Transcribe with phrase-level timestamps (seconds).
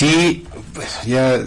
[0.00, 1.38] Sí, pues ya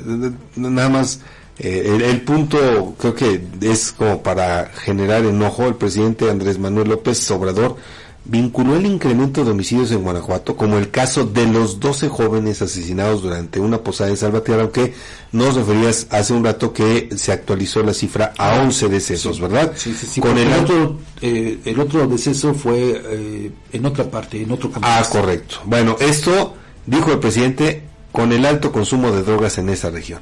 [0.55, 1.21] nada más
[1.57, 5.65] eh, el, punto creo que es como para generar enojo.
[5.65, 7.77] El presidente Andrés Manuel López Obrador
[8.25, 13.23] vinculó el incremento de homicidios en Guanajuato como el caso de los 12 jóvenes asesinados
[13.23, 14.93] durante una posada en Salvatierra, aunque
[15.31, 19.73] nos referías hace un rato que se actualizó la cifra a 11 decesos, ¿verdad?
[19.75, 20.21] Sí, sí, sí.
[20.21, 24.87] Con el, otro, eh, el otro deceso fue eh, en otra parte, en otro campo.
[24.87, 25.55] Ah, correcto.
[25.65, 26.53] Bueno, esto
[26.85, 30.21] dijo el presidente con el alto consumo de drogas en esa región.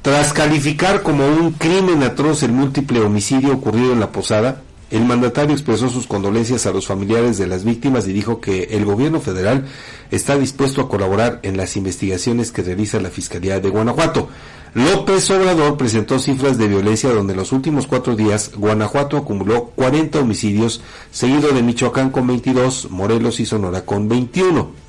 [0.00, 5.52] Tras calificar como un crimen atroz el múltiple homicidio ocurrido en la posada, el mandatario
[5.52, 9.66] expresó sus condolencias a los familiares de las víctimas y dijo que el gobierno federal
[10.12, 14.28] está dispuesto a colaborar en las investigaciones que realiza la Fiscalía de Guanajuato.
[14.74, 20.20] López Obrador presentó cifras de violencia donde en los últimos cuatro días Guanajuato acumuló 40
[20.20, 20.80] homicidios,
[21.10, 24.85] seguido de Michoacán con 22, Morelos y Sonora con 21.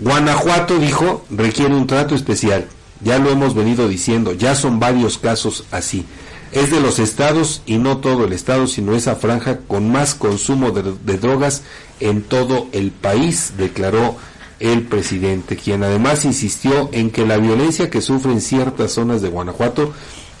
[0.00, 2.66] Guanajuato dijo requiere un trato especial.
[3.02, 6.06] Ya lo hemos venido diciendo, ya son varios casos así.
[6.52, 10.70] Es de los estados y no todo el estado, sino esa franja con más consumo
[10.70, 11.62] de, drogas
[12.00, 14.16] en todo el país, declaró
[14.58, 19.92] el presidente, quien además insistió en que la violencia que sufren ciertas zonas de Guanajuato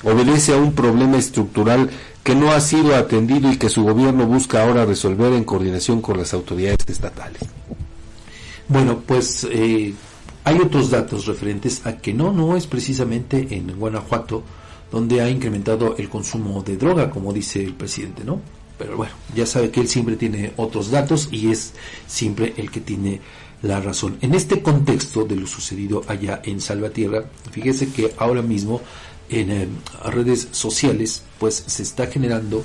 [0.02, 1.90] obedece a un problema estructural
[2.24, 6.18] que no ha sido atendido y que su gobierno busca ahora resolver en coordinación con
[6.18, 7.42] las autoridades estatales.
[8.70, 9.92] Bueno, pues eh,
[10.44, 14.44] hay otros datos referentes a que no, no es precisamente en Guanajuato
[14.92, 18.40] donde ha incrementado el consumo de droga, como dice el presidente, ¿no?
[18.78, 21.72] Pero bueno, ya sabe que él siempre tiene otros datos y es
[22.06, 23.20] siempre el que tiene
[23.62, 24.18] la razón.
[24.20, 28.82] En este contexto de lo sucedido allá en Salvatierra, fíjese que ahora mismo
[29.30, 29.68] en eh,
[30.04, 32.62] redes sociales pues se está generando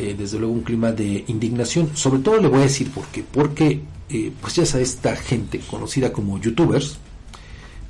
[0.00, 1.90] eh, desde luego un clima de indignación.
[1.94, 3.22] Sobre todo le voy a decir por qué.
[3.22, 6.98] Porque eh, pues ya sabe esta gente conocida como youtubers,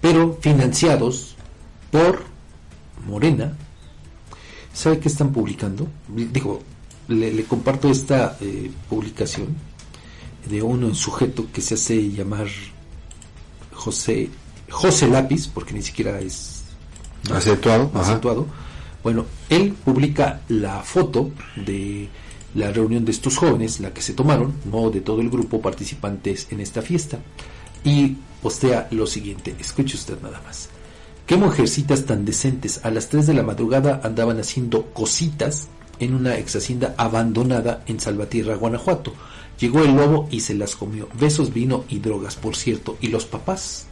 [0.00, 1.36] pero financiados
[1.90, 2.24] por
[3.06, 3.56] Morena,
[4.72, 5.88] ¿sabe qué están publicando?
[6.08, 6.62] Digo,
[7.08, 9.56] le, comparto esta eh, publicación
[10.48, 12.48] de un sujeto que se hace llamar
[13.72, 14.30] José
[14.68, 16.62] José Lápiz, porque ni siquiera es
[17.30, 17.90] acentuado.
[17.94, 18.46] acentuado.
[19.02, 22.08] Bueno, él publica la foto de
[22.54, 26.48] la reunión de estos jóvenes, la que se tomaron, no de todo el grupo participantes
[26.50, 27.18] en esta fiesta,
[27.84, 30.68] y postea lo siguiente, escuche usted nada más.
[31.26, 35.68] ¿Qué mujercitas tan decentes a las 3 de la madrugada andaban haciendo cositas
[36.00, 39.14] en una ex hacienda abandonada en Salvatierra, Guanajuato?
[39.60, 41.08] Llegó el lobo y se las comió.
[41.20, 42.96] Besos, vino y drogas, por cierto.
[43.00, 43.86] ¿Y los papás?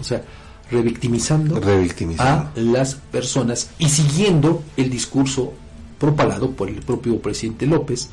[0.00, 0.24] O sea,
[0.70, 2.50] revictimizando, revictimizando.
[2.54, 5.52] a las personas y siguiendo el discurso
[5.98, 8.08] propalado por el propio presidente López,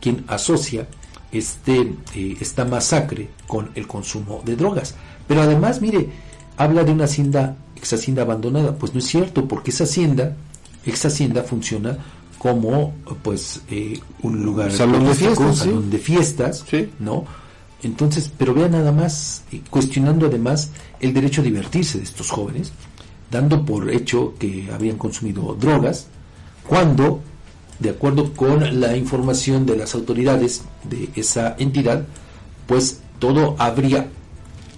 [0.00, 0.88] quien asocia
[1.32, 4.94] este, eh, esta masacre con el consumo de drogas.
[5.26, 6.08] Pero además, mire,
[6.56, 8.76] habla de una hacienda, ex hacienda abandonada.
[8.76, 10.36] Pues no es cierto, porque esa hacienda,
[10.86, 11.98] ex hacienda funciona
[12.38, 12.92] como
[13.22, 16.64] pues eh, un lugar salón de fiestas, salón de fiestas,
[16.98, 17.24] ¿no?
[17.84, 22.72] Entonces, pero vea nada más, eh, cuestionando además el derecho a divertirse de estos jóvenes,
[23.30, 26.08] dando por hecho que habían consumido drogas,
[26.66, 27.20] cuando
[27.78, 32.04] de acuerdo con la información de las autoridades de esa entidad,
[32.66, 34.08] pues todo habría,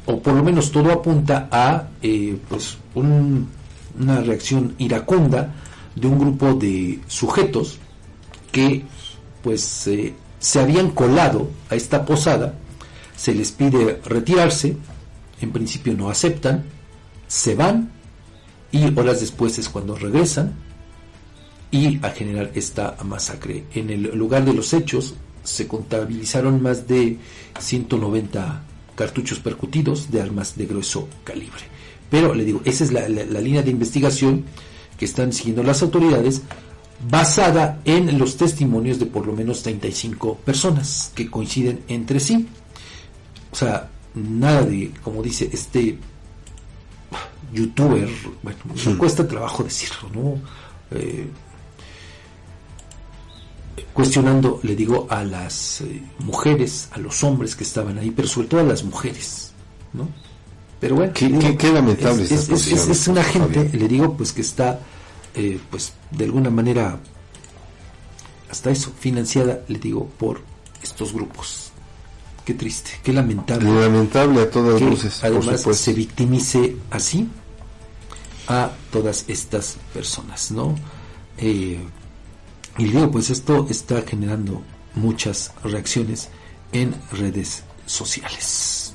[0.07, 5.55] o por lo menos todo apunta a eh, pues una reacción iracunda
[5.95, 7.79] de un grupo de sujetos
[8.51, 8.85] que
[9.43, 12.55] pues eh, se habían colado a esta posada,
[13.17, 14.77] se les pide retirarse,
[15.41, 16.65] en principio no aceptan,
[17.27, 17.91] se van
[18.71, 20.55] y horas después es cuando regresan
[21.71, 23.65] y a generar esta masacre.
[23.75, 27.19] En el lugar de los hechos se contabilizaron más de
[27.59, 28.63] 190
[28.95, 31.63] cartuchos percutidos de armas de grueso calibre.
[32.11, 34.45] Pero le digo, esa es la, línea de investigación
[34.99, 36.43] que están siguiendo las autoridades
[37.11, 42.47] basada en los testimonios de por lo menos 35 personas que coinciden entre sí.
[43.57, 45.99] O sea, nada de, como dice este
[47.55, 48.07] youtuber,
[48.43, 50.41] bueno, me cuesta trabajo decirlo, ¿no?
[50.91, 51.27] Eh,
[53.95, 58.49] cuestionando, le digo, a las eh, mujeres, a los hombres que estaban ahí, pero sobre
[58.49, 59.53] todo a las mujeres,
[59.95, 60.07] ¿no?
[60.79, 61.31] Pero bueno, qué,
[61.73, 64.81] lamentable es, es, una gente, le digo, pues que está,
[65.35, 67.01] eh, pues de alguna manera,
[68.51, 70.43] hasta eso, financiada, le digo, por
[70.83, 71.66] estos grupos.
[72.47, 73.69] Qué triste, qué lamentable.
[73.69, 75.25] Lamentable a todas luces.
[75.25, 77.29] Además, se victimice así
[78.47, 80.77] a todas estas personas, ¿no?
[81.39, 81.81] Eh,
[82.79, 84.63] y digo, pues esto está generando
[84.95, 86.29] muchas reacciones
[86.71, 88.95] en redes sociales.